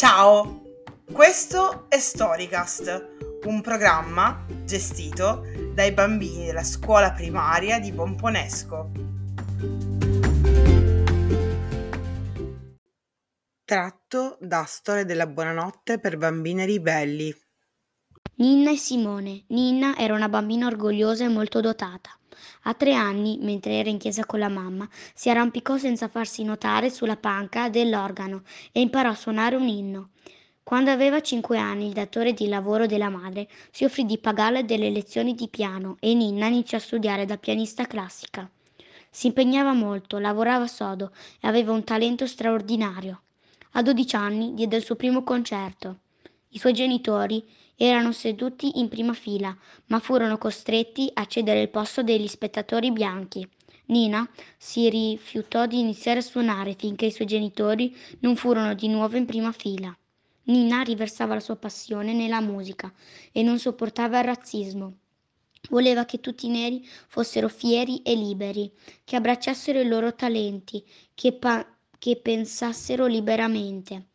Ciao, 0.00 0.62
questo 1.12 1.84
è 1.90 1.98
Storycast, 1.98 3.42
un 3.44 3.60
programma 3.60 4.46
gestito 4.64 5.42
dai 5.74 5.92
bambini 5.92 6.46
della 6.46 6.64
scuola 6.64 7.12
primaria 7.12 7.78
di 7.78 7.92
Pomponesco. 7.92 8.92
Tratto 13.62 14.38
da 14.40 14.64
Storia 14.64 15.04
della 15.04 15.26
buonanotte 15.26 15.98
per 15.98 16.16
bambine 16.16 16.64
ribelli. 16.64 17.30
Ninna 18.36 18.70
e 18.70 18.78
Simone. 18.78 19.44
Ninna 19.48 19.98
era 19.98 20.14
una 20.14 20.30
bambina 20.30 20.66
orgogliosa 20.66 21.26
e 21.26 21.28
molto 21.28 21.60
dotata. 21.60 22.19
A 22.62 22.74
tre 22.74 22.94
anni, 22.94 23.38
mentre 23.40 23.72
era 23.74 23.88
in 23.88 23.98
chiesa 23.98 24.24
con 24.24 24.38
la 24.38 24.48
mamma, 24.48 24.88
si 25.14 25.30
arrampicò 25.30 25.76
senza 25.76 26.08
farsi 26.08 26.44
notare 26.44 26.90
sulla 26.90 27.16
panca 27.16 27.68
dell'organo 27.68 28.42
e 28.72 28.80
imparò 28.80 29.10
a 29.10 29.14
suonare 29.14 29.56
un 29.56 29.68
inno. 29.68 30.10
Quando 30.62 30.90
aveva 30.90 31.20
cinque 31.20 31.58
anni, 31.58 31.86
il 31.86 31.92
datore 31.92 32.32
di 32.32 32.46
lavoro 32.46 32.86
della 32.86 33.08
madre 33.08 33.48
si 33.72 33.84
offrì 33.84 34.04
di 34.04 34.18
pagarle 34.18 34.64
delle 34.64 34.90
lezioni 34.90 35.34
di 35.34 35.48
piano 35.48 35.96
e 35.98 36.14
Ninna 36.14 36.46
iniziò 36.46 36.76
a 36.76 36.80
studiare 36.80 37.24
da 37.24 37.38
pianista 37.38 37.86
classica. 37.86 38.48
Si 39.10 39.26
impegnava 39.26 39.72
molto, 39.72 40.18
lavorava 40.18 40.68
sodo 40.68 41.10
e 41.40 41.48
aveva 41.48 41.72
un 41.72 41.82
talento 41.82 42.26
straordinario. 42.26 43.22
A 43.72 43.82
dodici 43.82 44.14
anni 44.14 44.54
diede 44.54 44.76
il 44.76 44.84
suo 44.84 44.94
primo 44.94 45.24
concerto. 45.24 45.98
I 46.52 46.58
suoi 46.58 46.72
genitori 46.72 47.44
erano 47.76 48.12
seduti 48.12 48.78
in 48.80 48.88
prima 48.88 49.12
fila, 49.14 49.56
ma 49.86 50.00
furono 50.00 50.36
costretti 50.36 51.08
a 51.14 51.24
cedere 51.26 51.62
il 51.62 51.70
posto 51.70 52.02
degli 52.02 52.26
spettatori 52.26 52.90
bianchi. 52.92 53.48
Nina 53.86 54.28
si 54.58 54.88
rifiutò 54.90 55.66
di 55.66 55.78
iniziare 55.78 56.18
a 56.18 56.22
suonare 56.22 56.74
finché 56.74 57.06
i 57.06 57.12
suoi 57.12 57.26
genitori 57.26 57.96
non 58.20 58.36
furono 58.36 58.74
di 58.74 58.88
nuovo 58.88 59.16
in 59.16 59.26
prima 59.26 59.52
fila. 59.52 59.96
Nina 60.44 60.82
riversava 60.82 61.34
la 61.34 61.40
sua 61.40 61.56
passione 61.56 62.12
nella 62.12 62.40
musica 62.40 62.92
e 63.32 63.42
non 63.42 63.58
sopportava 63.58 64.18
il 64.18 64.24
razzismo. 64.24 64.98
Voleva 65.70 66.04
che 66.04 66.20
tutti 66.20 66.46
i 66.46 66.50
neri 66.50 66.84
fossero 67.06 67.48
fieri 67.48 68.02
e 68.02 68.14
liberi, 68.14 68.72
che 69.04 69.16
abbracciassero 69.16 69.80
i 69.80 69.86
loro 69.86 70.14
talenti, 70.14 70.84
che, 71.14 71.32
pa- 71.32 71.66
che 71.98 72.16
pensassero 72.16 73.06
liberamente. 73.06 74.09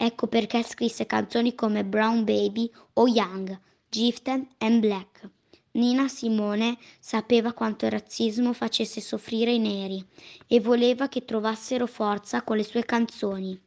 Ecco 0.00 0.28
perché 0.28 0.62
scrisse 0.62 1.06
canzoni 1.06 1.56
come 1.56 1.84
Brown 1.84 2.22
Baby 2.22 2.70
o 2.94 3.08
Young, 3.08 3.58
Gifted 3.88 4.46
and 4.58 4.78
Black. 4.78 5.28
Nina 5.72 6.06
Simone 6.06 6.78
sapeva 7.00 7.52
quanto 7.52 7.84
il 7.84 7.90
razzismo 7.90 8.52
facesse 8.52 9.00
soffrire 9.00 9.50
i 9.50 9.58
neri 9.58 10.00
e 10.46 10.60
voleva 10.60 11.08
che 11.08 11.24
trovassero 11.24 11.88
forza 11.88 12.42
con 12.42 12.56
le 12.56 12.62
sue 12.62 12.84
canzoni. 12.84 13.60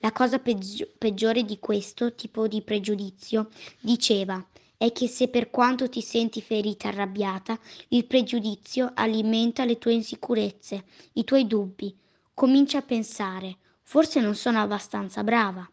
La 0.00 0.12
cosa 0.12 0.38
peggio- 0.38 0.86
peggiore 0.98 1.44
di 1.44 1.58
questo 1.58 2.14
tipo 2.14 2.46
di 2.46 2.60
pregiudizio, 2.60 3.48
diceva, 3.80 4.46
è 4.76 4.92
che 4.92 5.08
se 5.08 5.28
per 5.28 5.48
quanto 5.48 5.88
ti 5.88 6.02
senti 6.02 6.42
ferita 6.42 6.88
e 6.88 6.92
arrabbiata, 6.92 7.58
il 7.88 8.04
pregiudizio 8.04 8.90
alimenta 8.94 9.64
le 9.64 9.78
tue 9.78 9.94
insicurezze, 9.94 10.84
i 11.14 11.24
tuoi 11.24 11.46
dubbi. 11.46 11.96
Comincia 12.34 12.78
a 12.78 12.82
pensare, 12.82 13.56
Forse 13.90 14.20
non 14.20 14.36
sono 14.36 14.60
abbastanza 14.60 15.24
brava. 15.24 15.68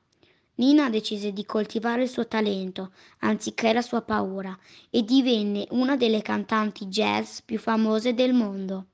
Nina 0.55 0.89
decise 0.89 1.31
di 1.31 1.45
coltivare 1.45 2.01
il 2.01 2.09
suo 2.09 2.25
talento, 2.27 2.89
anziché 3.19 3.71
la 3.73 3.83
sua 3.83 4.01
paura, 4.01 4.57
e 4.89 5.03
divenne 5.03 5.67
una 5.69 5.95
delle 5.95 6.23
cantanti 6.23 6.87
jazz 6.87 7.41
più 7.45 7.59
famose 7.59 8.15
del 8.15 8.33
mondo. 8.33 8.87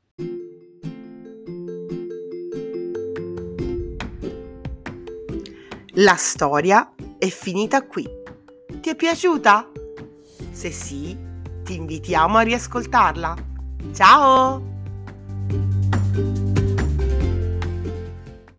La 5.94 6.16
storia 6.16 6.94
è 7.18 7.30
finita 7.30 7.88
qui. 7.88 8.06
Ti 8.82 8.90
è 8.90 8.96
piaciuta? 8.98 9.72
Se 10.52 10.70
sì, 10.70 11.18
ti 11.64 11.76
invitiamo 11.76 12.40
a 12.40 12.42
riascoltarla. 12.42 13.36
Ciao! 13.94 14.83